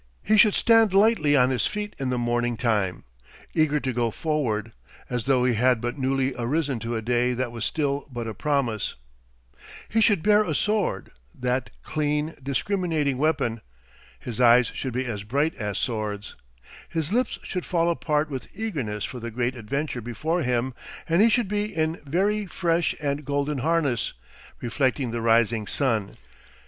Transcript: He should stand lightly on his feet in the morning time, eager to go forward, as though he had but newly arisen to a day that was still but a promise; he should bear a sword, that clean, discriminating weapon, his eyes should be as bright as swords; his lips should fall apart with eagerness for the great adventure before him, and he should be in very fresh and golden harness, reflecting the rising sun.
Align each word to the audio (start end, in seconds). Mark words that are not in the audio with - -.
He 0.23 0.35
should 0.35 0.55
stand 0.55 0.95
lightly 0.95 1.37
on 1.37 1.51
his 1.51 1.67
feet 1.67 1.95
in 1.99 2.09
the 2.09 2.17
morning 2.17 2.57
time, 2.57 3.03
eager 3.53 3.79
to 3.81 3.93
go 3.93 4.09
forward, 4.09 4.71
as 5.11 5.25
though 5.25 5.45
he 5.45 5.53
had 5.53 5.79
but 5.79 5.95
newly 5.95 6.33
arisen 6.39 6.79
to 6.79 6.95
a 6.95 7.03
day 7.03 7.33
that 7.33 7.51
was 7.51 7.65
still 7.65 8.07
but 8.11 8.27
a 8.27 8.33
promise; 8.33 8.95
he 9.87 10.01
should 10.01 10.23
bear 10.23 10.43
a 10.43 10.55
sword, 10.55 11.11
that 11.39 11.69
clean, 11.83 12.33
discriminating 12.41 13.19
weapon, 13.19 13.61
his 14.19 14.41
eyes 14.41 14.71
should 14.73 14.93
be 14.93 15.05
as 15.05 15.21
bright 15.21 15.53
as 15.57 15.77
swords; 15.77 16.33
his 16.89 17.13
lips 17.13 17.37
should 17.43 17.63
fall 17.63 17.87
apart 17.87 18.27
with 18.27 18.49
eagerness 18.59 19.03
for 19.05 19.19
the 19.19 19.29
great 19.29 19.55
adventure 19.55 20.01
before 20.01 20.41
him, 20.41 20.73
and 21.07 21.21
he 21.21 21.29
should 21.29 21.47
be 21.47 21.65
in 21.65 22.01
very 22.07 22.47
fresh 22.47 22.95
and 23.03 23.23
golden 23.23 23.59
harness, 23.59 24.15
reflecting 24.61 25.11
the 25.11 25.21
rising 25.21 25.67
sun. 25.67 26.17